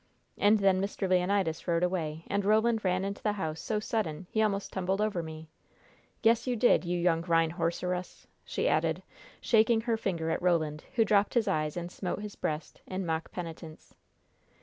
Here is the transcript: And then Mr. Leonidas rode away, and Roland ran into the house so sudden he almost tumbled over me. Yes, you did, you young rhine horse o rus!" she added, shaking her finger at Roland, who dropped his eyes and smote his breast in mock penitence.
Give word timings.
And 0.39 0.57
then 0.57 0.81
Mr. 0.81 1.07
Leonidas 1.07 1.67
rode 1.67 1.83
away, 1.83 2.23
and 2.25 2.43
Roland 2.43 2.83
ran 2.83 3.05
into 3.05 3.21
the 3.21 3.33
house 3.33 3.61
so 3.61 3.79
sudden 3.79 4.25
he 4.31 4.41
almost 4.41 4.73
tumbled 4.73 4.99
over 4.99 5.21
me. 5.21 5.47
Yes, 6.23 6.47
you 6.47 6.55
did, 6.55 6.83
you 6.83 6.97
young 6.97 7.21
rhine 7.21 7.51
horse 7.51 7.83
o 7.83 7.87
rus!" 7.89 8.25
she 8.43 8.67
added, 8.67 9.03
shaking 9.41 9.81
her 9.81 9.97
finger 9.97 10.31
at 10.31 10.41
Roland, 10.41 10.85
who 10.95 11.05
dropped 11.05 11.35
his 11.35 11.47
eyes 11.47 11.77
and 11.77 11.91
smote 11.91 12.23
his 12.23 12.35
breast 12.35 12.81
in 12.87 13.05
mock 13.05 13.31
penitence. 13.31 13.93